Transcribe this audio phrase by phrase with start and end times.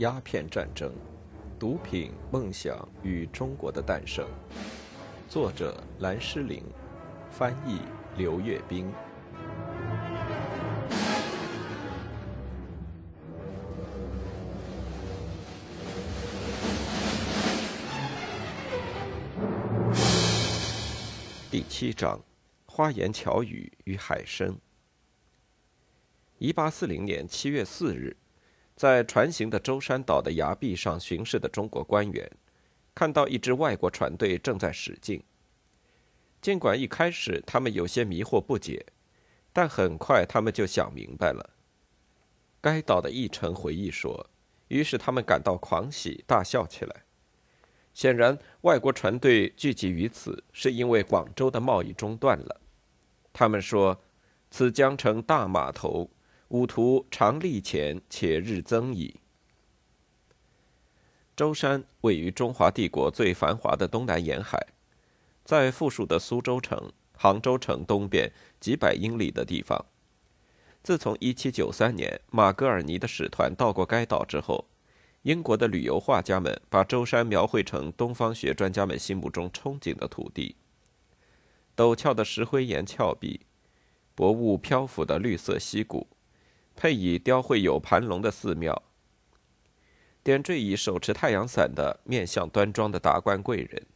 [0.00, 0.90] 鸦片战争：
[1.58, 4.26] 毒品、梦想与中国的诞生。
[5.28, 6.64] 作者：蓝诗玲，
[7.30, 7.80] 翻译：
[8.16, 8.90] 刘月斌。
[21.50, 22.18] 第七章：
[22.64, 24.56] 花言巧语与海参。
[26.38, 28.16] 一八四零年七月四日，
[28.80, 32.26] 在船行的舟山岛的崖壁上巡视的中国官员，
[32.94, 35.22] 看到一支外国船队正在驶进。
[36.40, 38.86] 尽管一开始他们有些迷惑不解，
[39.52, 41.50] 但很快他们就想明白了。
[42.62, 44.30] 该岛的议程回忆说
[44.68, 47.04] ：“于是他们感到狂喜，大笑起来。
[47.92, 52.58] 显然，外国船队聚集于此，是因为广州的贸易中断了。
[53.30, 54.00] 他们说
[54.50, 56.08] ：‘此将成大码头。’”
[56.50, 59.14] 五图常立前，且日增矣。
[61.36, 64.66] 舟山位于中华帝国最繁华的东南沿海，
[65.44, 69.86] 在富庶的苏州城、杭州城东边几百英里的地方。
[70.82, 74.66] 自从1793年马格尔尼的使团到过该岛之后，
[75.22, 80.56] 英国的旅游画家们把舟山描绘成东方学专家们心目中憧憬的土地：
[81.76, 83.42] 陡峭的石灰岩峭壁，
[84.16, 86.08] 薄雾漂浮的绿色溪谷。
[86.80, 88.82] 配以雕绘有盘龙的寺庙，
[90.22, 93.86] 点缀以手持太阳伞的面相端庄的达官贵人。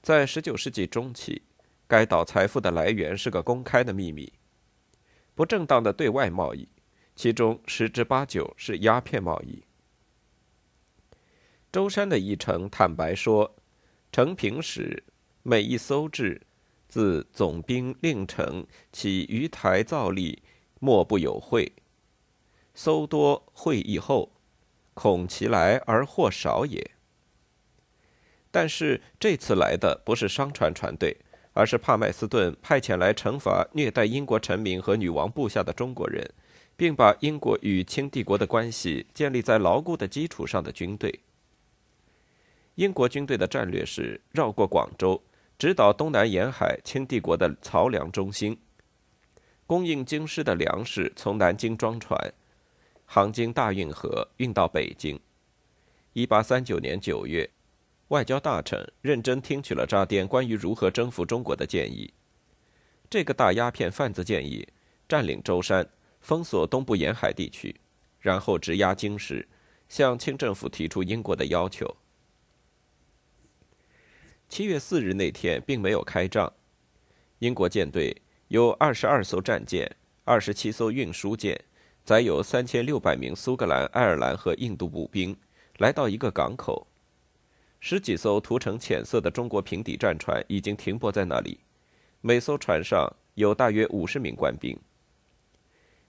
[0.00, 1.42] 在19世纪中期，
[1.88, 4.32] 该岛财富的来源是个公开的秘密：
[5.34, 6.68] 不正当的对外贸易，
[7.16, 9.64] 其中十之八九是鸦片贸易。
[11.72, 13.56] 舟山的议程坦白说
[14.12, 15.02] ：“承平时，
[15.42, 16.40] 每一艘至，
[16.86, 20.40] 自总兵令承起于台造立。”
[20.80, 21.72] 莫不有会，
[22.74, 24.32] 搜多会议后，
[24.94, 26.90] 恐其来而或少也。
[28.50, 31.16] 但是这次来的不是商船船队，
[31.52, 36.28] 而是帕麦斯顿派遣来惩罚虐待英国臣民和女王部下的中国人，
[36.76, 41.20] 并把英国与清帝国的关系建立在牢固的基础上的军队。
[42.76, 45.22] 英国军队的战略是绕过广州，
[45.58, 48.58] 直捣东南沿海清帝国的漕粮中心。
[49.70, 52.34] 供应京师的粮食从南京装船，
[53.06, 55.16] 航经大运河运到北京。
[56.12, 57.48] 一八三九年九月，
[58.08, 62.12] 外交大臣认真听取了扎甸关于如何征服中国的建议。
[63.08, 64.66] 这个大鸦片贩子建议
[65.08, 65.88] 占领舟山，
[66.20, 67.80] 封锁东部沿海地区，
[68.18, 69.48] 然后直压京师，
[69.88, 71.96] 向清政府提出英国的要求。
[74.48, 76.52] 七月四日那天并没有开仗，
[77.38, 78.20] 英国舰队。
[78.50, 79.88] 有二十二艘战舰，
[80.24, 81.56] 二十七艘运输舰，
[82.04, 85.36] 载有三千六百名苏格兰、爱尔兰和印度步兵，
[85.78, 86.84] 来到一个港口。
[87.78, 91.60] 十几艘涂成浅色的中国平底战船已经停泊在那里，
[92.20, 94.76] 每艘船上有大约五十名官兵。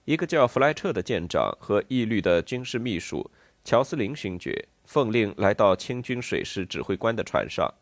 [0.04, 3.30] 一个叫弗莱彻的舰长和义律的军事秘书
[3.62, 7.72] 乔斯林勋爵奉令来到清军水师指挥官的船上，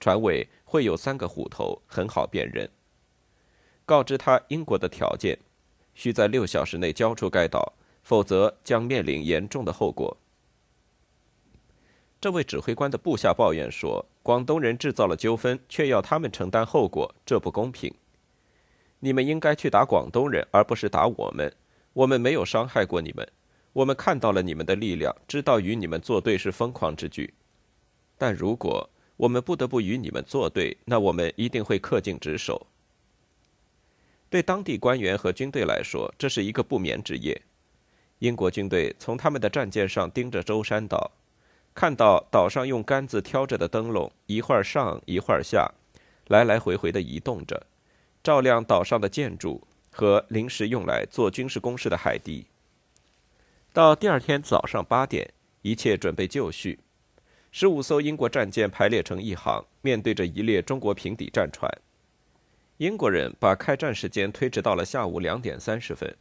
[0.00, 2.66] 船尾会有三个虎头，很好辨认。
[3.92, 5.38] 告知他英国的条件，
[5.92, 10.16] 需在六小时内交出该岛，否则将面临严重的后果。
[12.18, 17.94] 这位指挥官的部下抱怨说：“广东人制造了纠纷，却要他们承担后果，这不公平。
[19.00, 21.54] 你们应该去打广东人，而不是打我们。
[21.92, 23.30] 我们没有伤害过你们，
[23.74, 27.34] 我们看到了你们的力量，知道与你们作对是疯狂之举。
[28.16, 28.88] 但如果
[29.18, 32.66] 我们不得不与你们作对，那我们一定会恪尽职守。”
[34.32, 37.38] 对当地官员和军队来说，这是一个不眠之夜。
[38.20, 41.10] 英国军队从他们的战舰上盯着舟山岛，
[41.74, 45.70] 看到岛上用杆子挑着的灯笼一会儿上一会儿下，
[46.28, 47.66] 来来回回地移动着，
[48.22, 52.46] 照亮岛上的建筑和临时用来做军事工事的海堤。
[53.74, 55.30] 到第二天早上八点，
[55.60, 56.78] 一切准备就绪，
[57.50, 61.70] 十五艘英国战舰排列成一行，面对着一列中国平底战船。
[62.82, 66.16] 英国人把开战时间推迟到了下午两点三十分，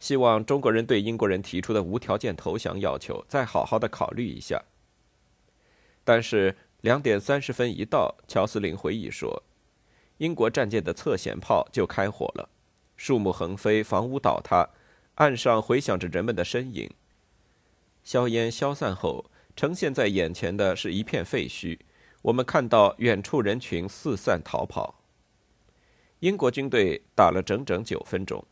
[0.00, 4.60] 希望中国人对英国人提出的无条件投降要求再好好的考虑一下。
[6.02, 9.44] 但是两点三十分一到，乔斯林回忆说，
[10.18, 12.48] 英国战舰的侧舷炮就开火了，
[12.96, 14.68] 树木横飞，房屋倒塌，
[15.14, 16.90] 岸上回响着人们的呻吟。
[18.02, 21.78] 硝烟消散后，呈现在眼前的是一片废墟，
[22.22, 24.96] 我们看到远处人群四散逃跑。
[26.20, 28.44] 英国军队打了整整九分钟。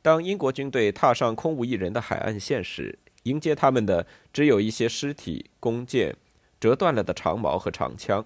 [0.00, 6.14] 当英国军队踏上空无一人的海岸线时，迎接他们的只有一些尸体、弓箭、
[6.58, 8.24] 折断了的长矛和长枪。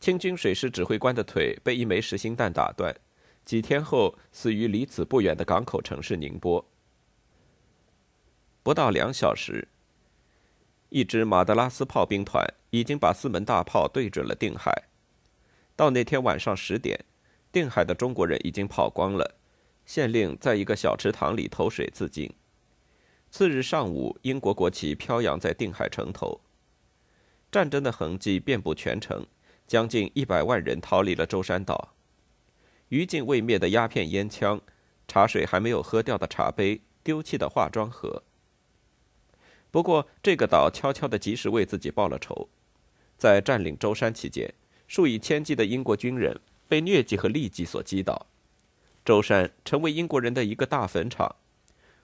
[0.00, 2.94] 清军水师指挥官的腿被一枚实心弹打断，
[3.44, 6.64] 几天后死于离此不远的港口城市宁波。
[8.62, 9.68] 不到两小时，
[10.90, 14.84] 一支马德拉斯炮兵团已经把四门大炮对准了定海。
[15.78, 17.04] 到那天晚上十点，
[17.52, 19.36] 定海的中国人已经跑光了，
[19.86, 22.34] 县令在一个小池塘里投水自尽。
[23.30, 26.40] 次日上午，英国国旗飘扬在定海城头，
[27.52, 29.24] 战争的痕迹遍布全城。
[29.68, 31.94] 将近一百万人逃离了舟山岛，
[32.88, 34.60] 余烬未灭的鸦片烟枪，
[35.06, 38.24] 茶水还没有喝掉的茶杯，丢弃的化妆盒。
[39.70, 42.48] 不过，这个岛悄悄地及时为自己报了仇。
[43.18, 44.54] 在占领舟山期间，
[44.88, 48.26] 数以千计的英国军人被疟疾和痢疾所击倒，
[49.04, 51.36] 舟山成为英国人的一个大坟场。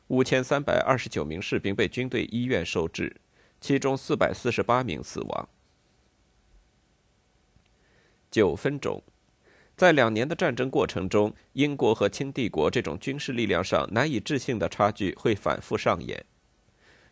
[0.08, 3.16] 五千三百二十九名士兵被军队医院收治，
[3.58, 5.48] 其中四百四十八名死亡。
[8.30, 9.02] 九分钟，
[9.74, 16.22] 在两年的战争过程中，英国和清帝国这种军事力量上难以置信的差距会反复上演。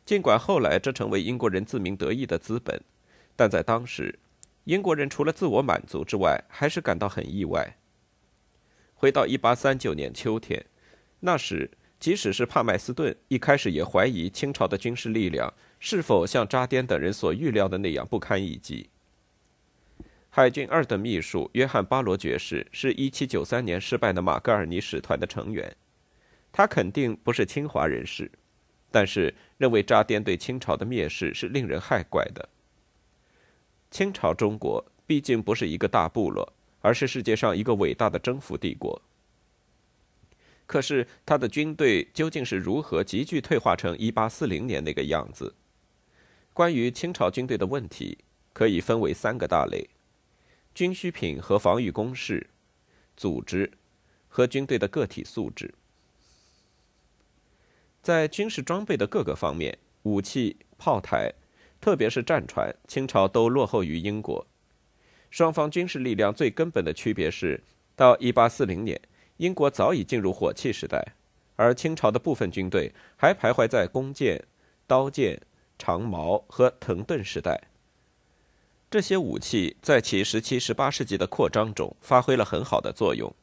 [0.04, 2.82] 尽管后来这成为英国人自鸣得意的资本，
[3.34, 4.18] 但在当时，
[4.64, 7.76] 英国人除了自我满足之外，还是感到很意外。
[8.94, 10.64] 回到一八三九年秋天，
[11.20, 11.68] 那时
[11.98, 18.88] 即使是帕麦斯顿一开始也怀疑清朝的军事力量是否像扎颠等人所预料的那样不堪一击。
[20.30, 25.76] 海军二等秘书约翰·巴罗爵士是一七九三年失败的马格尔尼使团的成员，
[26.52, 28.30] 他肯定不是清华人士，
[28.92, 32.48] 但是认为扎颠对清朝的蔑视是令人害怪的。
[33.92, 36.50] 清朝中国毕竟不是一个大部落，
[36.80, 39.00] 而是世界上一个伟大的征服帝国。
[40.66, 45.54] 可是他的军队究竟是如何急剧退化成一八四零年那个样子？
[46.54, 48.16] 关于清朝军队的问题，
[48.54, 49.90] 可以分为三个大类。
[50.74, 52.48] 军需品和防御工事、
[53.14, 53.70] 组织
[54.26, 55.74] 和军队的个体素质，
[58.02, 61.34] 在军事装备的各个方面，武器、炮台，
[61.82, 64.46] 特别是战船，清朝都落后于英国。
[65.30, 67.60] 双方军事力量最根本的区别是，
[67.96, 69.00] 到1840年，
[69.38, 71.14] 英国早已进入火器时代，
[71.56, 74.44] 而清朝的部分军队还徘徊在弓箭、
[74.86, 75.42] 刀剑、
[75.76, 77.60] 长矛和藤盾时代。
[78.88, 83.34] 这些武器在其十七、十八世纪的扩张中发挥了很好的作用。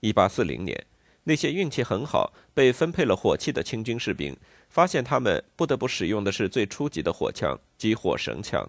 [0.00, 0.84] 一八四零年，
[1.24, 4.36] 那些运气很好、被分配了火器的清军士兵，
[4.68, 8.68] 发现他们不得不使用的是最初级的火枪及火绳枪。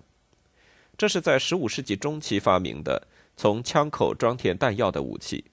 [0.97, 5.45] 这是在十五世纪中期发明的，从枪口装填弹药的武器。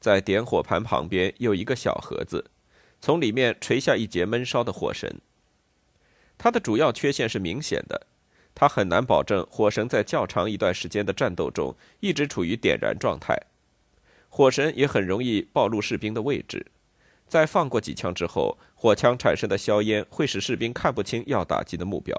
[0.00, 2.50] 在点火盘旁边有一个小盒子，
[3.00, 5.12] 从里面垂下一节闷烧的火绳。
[6.38, 8.06] 它的主要缺陷是明显的。
[8.54, 13.36] 它很难保证火绳在较长一段时间的战斗中一直处于点燃状态，
[14.38, 16.64] 火神也很容易暴露士兵的位置。
[17.26, 22.16] 在放过几枪之后，火枪产生的硝烟会使士兵看不清要打击的目标。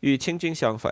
[0.00, 0.90] 与清军相反，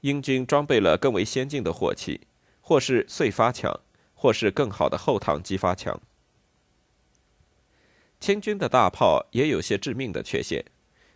[0.00, 2.22] 英军装备了更为先进的火器，
[2.62, 3.78] 或是碎发枪，
[4.14, 6.00] 或是更好的后膛击发枪。
[8.18, 10.64] 清军的大炮也有些致命的缺陷。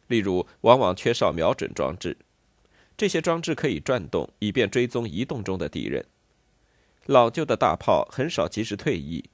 [0.08, 2.18] 例如，往往缺少瞄准装置，
[2.94, 6.04] 这些装置可以转动，以便追踪移动中的敌人。
[7.06, 9.28] 老旧的大炮很少及时退役，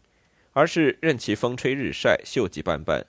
[0.52, 3.06] 而是任其风吹日晒，锈迹斑斑，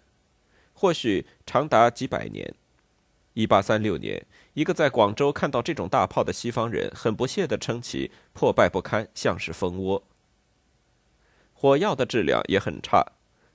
[0.74, 2.54] 或许长达几百年。
[3.34, 10.04] 一八三六年，一个在广州看到这种大炮的西方人，很不屑地称其破败不堪，像是蜂窝。
[11.54, 13.06] 火药的质量也很差，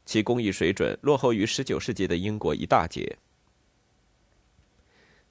[0.07, 3.19] 其工艺水准落后于十九世纪的英国一大截。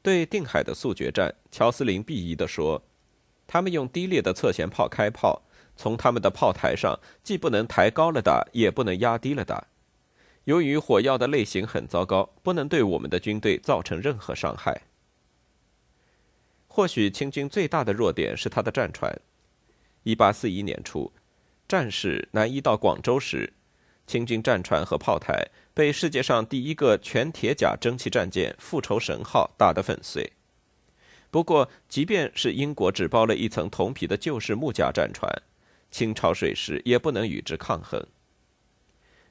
[0.03, 2.83] 对定海的速决战，乔斯林鄙夷地说
[3.47, 5.41] ：“他们用低劣的侧舷炮开炮，
[5.75, 9.67] 从他们的炮台上既不能抬高了打，也不能压低了打。
[10.45, 14.81] 由于火药的类型很糟糕，不能对我们的军队造成任何伤害。
[16.67, 19.21] 或许清军最大的弱点是他的战船。
[20.03, 21.11] 1841年初，
[21.67, 23.53] 战事南移到广州时。”
[24.05, 30.33] 清军战船和炮台被世界上第一个全铁甲蒸汽战舰“复仇神号”打得粉碎。
[31.31, 35.31] 不过，即便是英国只包了一层铜皮的旧式木甲战船，
[35.93, 38.03] 清朝水师也不能与之抗衡。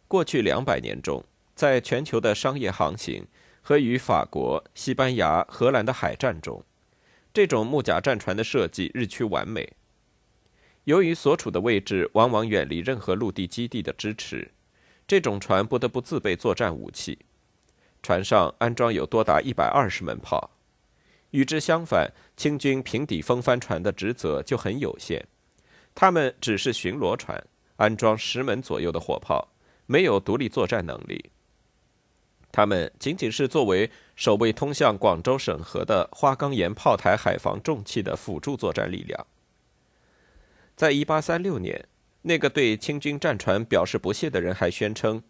[0.07, 1.25] 过去两百年中，
[1.57, 3.26] 在全球的商业航行
[3.61, 6.64] 和与法国、西班牙、荷兰的海战中，
[7.35, 9.73] 这种木甲战船的设计日趋完美。
[10.85, 14.52] 由于所处的位置往往远离任何陆地基地的支持。
[15.04, 17.19] 这种船不得不自备作战武器，
[18.02, 20.52] 船上安装有多达一百二十门炮。
[21.31, 25.26] 与之相反，清军平底风帆船的职责就很有限，
[25.94, 27.44] 他们只是巡逻船，
[27.76, 29.49] 安装十门左右的火炮，
[29.87, 31.30] 没有独立作战能力。
[32.50, 39.26] 他们仅仅是作为守卫通向广州省河的花岗岩炮台海防重器的辅助作战力量。
[40.76, 41.88] 在一八三六年，
[42.22, 45.22] 那个对清军战船表示不屑的人还宣称，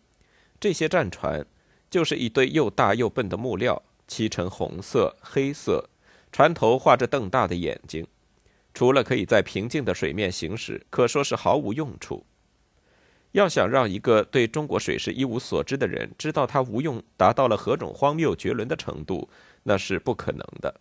[0.58, 1.46] 这些战船
[1.90, 5.88] 就是一堆又大又笨的木料，漆成红色、黑色。
[6.32, 8.06] 船头画着瞪大的眼睛，
[8.74, 12.24] 除了可以在平静的水面行驶，可说是毫无用处。
[13.32, 19.28] 要想让一个对中国水师一无所知的人知道它无用达到了何种荒谬绝伦的程度，
[19.62, 20.80] 那是不可能的。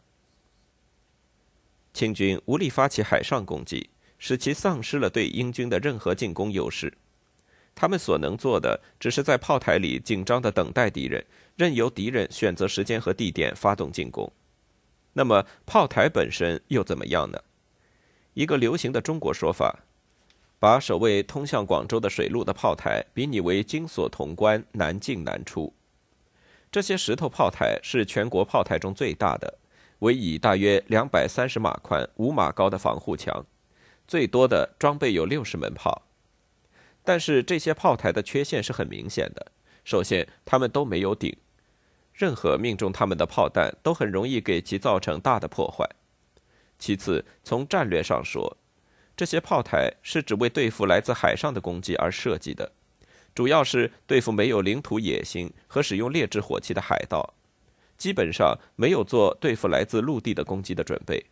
[1.94, 6.94] 清军无力发起海上攻击，使其丧失了对英军的任何进攻优势。
[7.74, 14.30] 他们所能做的，只是在炮台里紧张的等待敌人，任由敌人选择时间和地点发动进攻。
[15.14, 17.40] 那么炮台本身又怎么样呢？
[18.34, 19.80] 一个流行的中国说法，
[20.58, 25.74] 把守卫通向广州的水路的炮台比拟为金锁潼关，难进难出。
[26.72, 29.58] 这些石头炮台是全国炮台中最大的，
[30.00, 33.46] 为以大约两百三十码宽、五码高的防护墙，
[34.08, 36.04] 最多的装备有六十门炮。
[37.04, 39.52] 但是这些炮台的缺陷是很明显的，
[39.84, 41.36] 首先它们都没有顶。
[42.14, 45.90] 任何命中他们的炮弹都很容易给其造成大的破坏。
[46.82, 48.58] 其次，从战略上说，
[49.16, 52.72] 这些炮台是只为对付来自海上的攻击而设计的，
[53.36, 57.36] 主要是对付没有领土野心和使用劣质火器的海盗，
[58.00, 61.24] 基本上没有做对付来自陆地的攻击的准备。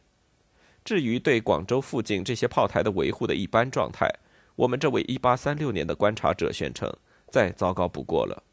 [0.86, 4.08] 至于对广州附近这些炮台的维护的一般状态，
[4.56, 6.96] 我们这位1836年的观察者宣称，
[7.32, 8.44] 再糟糕不过了。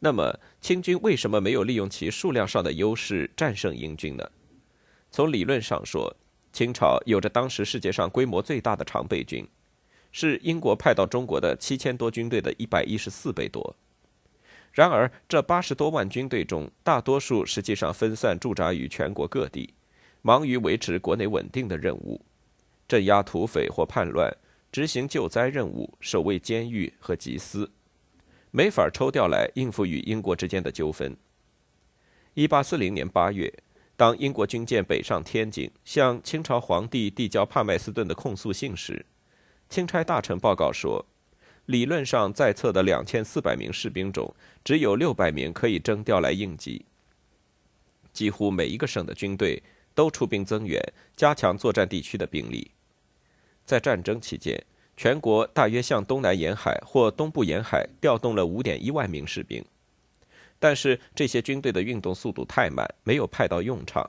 [0.00, 4.30] 那么，清军为什么没有利用其数量上的优势战胜英军呢？
[5.12, 6.16] 从理论上说，
[6.54, 9.46] 清朝有着当时世界上规模最大的常备军，
[10.10, 13.76] 是英国派到中国的七千多军队的一百一十四倍多。
[14.72, 19.74] 然而，这八十多万军队中，大多数实际上分散驻扎于全国各地，
[20.22, 22.18] 忙于维持国内稳定的任务，
[22.88, 24.34] 镇压土匪或叛乱，
[24.72, 27.70] 执行救灾任务，守卫监狱和缉私。
[28.50, 31.14] 没法抽调来应付与英国之间的纠纷。
[32.32, 33.52] 一八四零年八月，
[34.02, 39.06] 当英国军舰北上天津，向清朝皇帝递交帕麦斯顿的控诉信时，
[39.70, 41.06] 钦差大臣报告说，
[41.66, 46.84] 理论上在册的两千四百名士兵中，只有六百名可以征调来应急。
[48.12, 49.62] 几乎每一个省的军队
[49.94, 50.82] 都出兵增援，
[51.14, 52.72] 加强作战地区的兵力。
[53.64, 54.60] 在战争期间。
[54.94, 59.64] 全国大约向东南沿海或东部沿海调动了五点一万名士兵，
[60.62, 64.08] 但是这些军队的运动速度太慢，没有派到用场。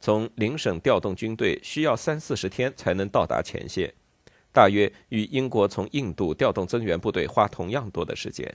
[0.00, 3.94] 从邻省调动军队需要三四十天才能到达前线，
[4.52, 8.52] 大约与英国从印度调动增援部队花同样多的时间。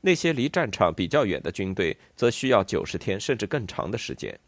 [0.00, 4.40] 那些离战场比较远的军队则需要九十天甚至更长的时间。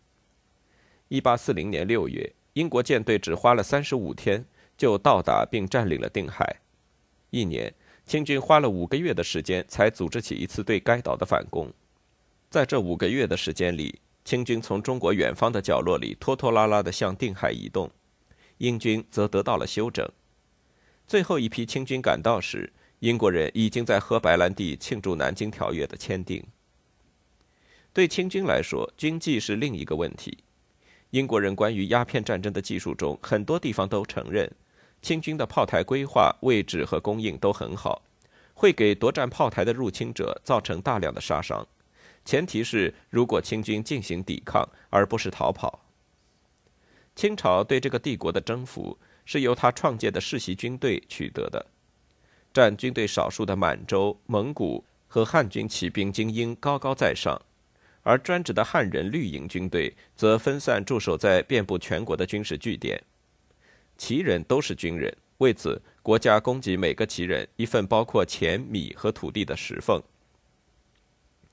[1.09, 4.43] 一八四零年六月，英国舰队只花了三十五天。
[4.79, 6.57] 就到达并占领了定海。
[7.29, 7.75] 一年，
[8.11, 11.73] 清军花了五个月的时间才组织起一次对该岛的反攻。
[12.50, 17.88] 在这五个月的时间里，清军从中国远方的角落里拖拖拉拉地向定海移动，
[18.59, 20.05] 英军则得到了休整。
[21.07, 26.45] 最后一批清军赶到时，英国人已经在喝白兰地庆祝南京条约的签订。
[27.93, 30.38] 对清军来说，军纪是另一个问题。
[31.11, 34.50] 英国人关于鸦片战争的技术中，很多地方都承认。
[35.02, 38.02] 清军的炮台规划、位置和供应都很好，
[38.54, 41.66] 会给夺占炮台的入侵者造成大量的杀伤。
[42.25, 45.80] 前提是，如果清军进行抵抗，而不是逃跑。
[47.16, 51.66] 清朝对这个帝国的征服是由他创建的世袭军队取得的。
[52.52, 57.40] 占军队少数的满洲、蒙古和汉军骑兵精英高高在上，
[58.02, 63.02] 而专职的汉人绿营军队则分散驻守在遍布全国的军事据点。
[64.00, 70.02] 旗人都是军人，为此国家供给每个旗人一份包括钱米和土地的石俸。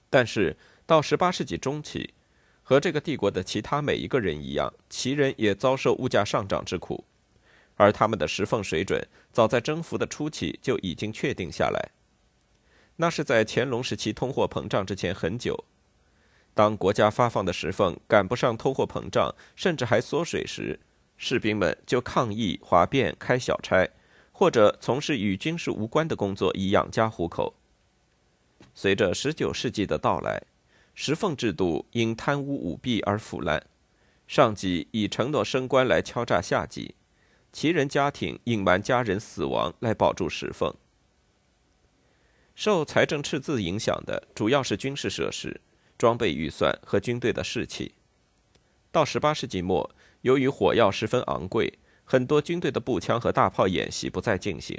[0.10, 2.13] 但是到十八世纪中期，
[2.63, 7.04] 和这个帝国的其他每一个人一样，旗人也遭受物价上涨之苦，
[7.75, 11.92] 而他们的石俸水准早在征服的初期就已经确定下来。
[12.96, 15.66] 那是在乾隆时期通货膨胀之前很久。
[16.54, 20.80] 当国家发放的石俸赶不上通货膨胀，甚至还缩水时，
[21.17, 23.89] 士兵们就抗议、哗变、开小差，
[24.31, 27.55] 或者从事与军事无关的工作以养家糊口。
[28.74, 30.43] 随着十九世纪的到来，
[30.93, 33.65] 石缝制度因贪污舞弊而腐烂，
[34.27, 36.95] 上级以承诺升官来敲诈下级，
[37.51, 40.74] 其人家庭隐瞒家人死亡来保住石缝。
[42.53, 45.62] 受财政赤字影响的主要是军事设施、
[45.97, 47.93] 装备预算和军队的士气。
[48.91, 49.89] 到十八世纪末，
[50.27, 54.77] 由于火药十分昂贵，很多军队的步枪和大炮演习不再进行。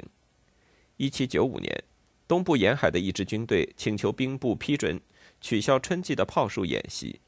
[0.97, 1.83] 一七九五年，
[2.27, 5.01] 东部沿海的一支军队请求兵部批准
[5.41, 7.19] 取消春季的炮术演习，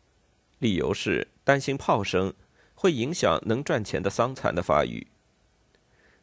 [0.59, 2.31] 理由是担心炮声
[2.75, 5.07] 会影响能赚钱的桑蚕的发育。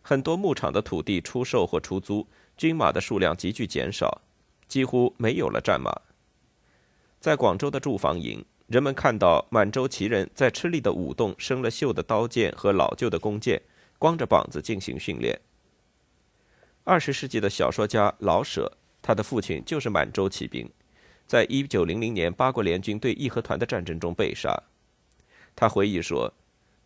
[0.00, 2.28] 很多牧场的土地出售或出租。
[2.57, 4.21] 军马的数量急剧减少，
[4.67, 5.93] 几乎没有了战马。
[7.21, 13.63] 在广州的驻防营，人们看到满洲旗人在吃力的舞动生了锈的刀剑和老旧的弓箭，
[13.99, 15.41] 光着膀子进行训练。
[16.85, 20.71] 二十世纪的小说家老舍，他的父亲就是满洲骑兵，
[21.27, 24.55] 在一九零零年八国联军对义和团的战争中被杀。
[25.57, 26.35] 他回忆说：“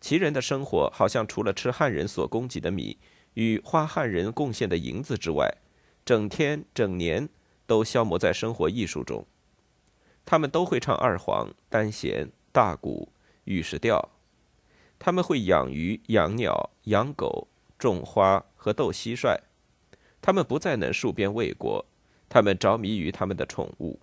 [0.01, 2.97] 旗人的生活好像除了吃汉人所供给的米。”
[3.35, 5.51] 与花汉人贡献的银子之外，
[6.05, 7.29] 整天整年
[7.67, 9.27] 都消磨在生活艺术中。
[10.25, 13.13] 他们都会唱二黄、单弦、大鼓、
[13.45, 14.09] 玉石调。
[14.99, 17.49] 他们会养鱼、养鸟、养狗、
[17.79, 19.37] 种花和斗蟋蟀。
[20.21, 21.85] 他们不再能戍边卫国，
[22.29, 23.99] 他们着迷于他们的宠物。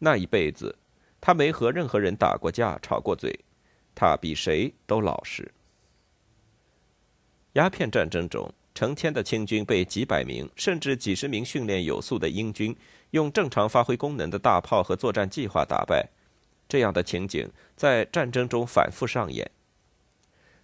[0.00, 0.76] 那一辈子，
[1.20, 3.38] 他没和任何人打过架、吵过嘴，
[3.94, 5.52] 他比谁都老实。
[7.52, 12.76] 鸦片战争中，成千的清军被几百名甚至几十名训练有素的英军
[13.10, 16.08] 用正常发挥功能的大炮和作战计划打败。
[16.68, 19.50] 这样的情景在战争中反复上演。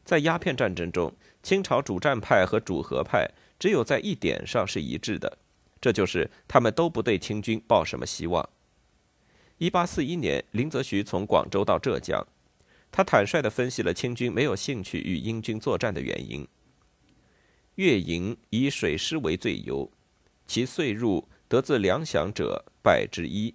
[0.04, 5.38] 在鸦片战争中，清朝主战派和主和派只有在一点上是一致的，
[5.80, 8.48] 这就是他们都不对清军抱什么希望。
[9.58, 12.26] 一八四一年，林则徐从广州到浙江，
[12.90, 16.44] 他坦率地分析了清军没有兴趣与英军作战的原因。
[17.76, 19.88] 月营以水师为最优，
[20.48, 23.52] 其岁入得自粮饷者百之一，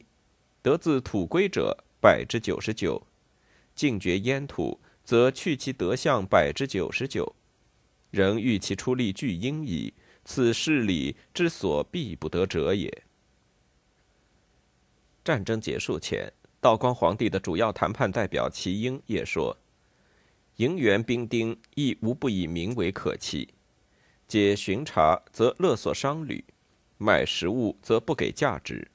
[0.61, 3.01] 得自土归者百之九十九，
[3.73, 7.35] 尽绝烟土，则去其德相百之九十九，
[8.11, 9.91] 仍欲其出力拒英矣。
[10.23, 13.03] 此事理之所必不得者也。
[15.23, 16.31] 战争结束前，
[16.61, 19.57] 道光皇帝的主要谈判代表齐英也说
[20.57, 23.49] ：“营员兵丁亦无不以民为可期。”
[24.27, 26.43] 皆巡查，则勒索商旅；
[26.97, 28.87] 卖食物，则不给价值；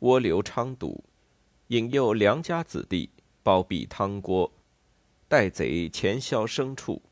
[0.00, 1.04] 涡流昌堵，
[1.68, 3.10] 引诱良家子弟，
[3.42, 4.50] 包庇汤锅，
[5.28, 7.02] 带贼钱销牲畜。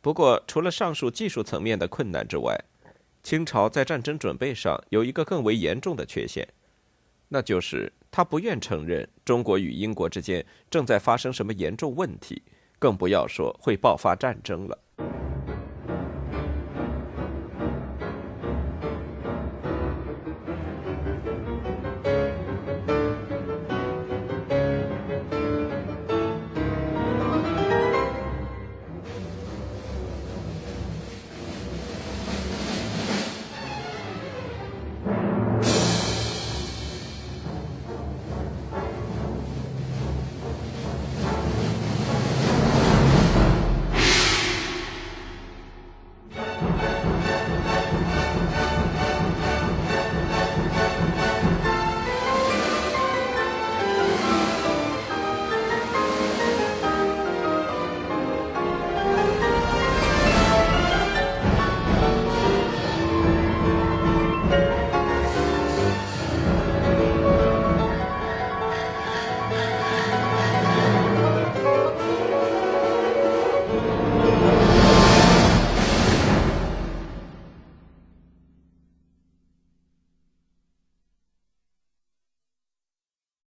[0.00, 2.58] 不过，除了上述技术层面的困难之外，
[3.22, 6.48] 清朝在战争准备上有一个更为严重的缺陷，
[7.28, 12.40] 那就是他不愿承认中国与英国之间正在发生什么严重问题，
[12.78, 14.78] 更不要说会爆发战争了。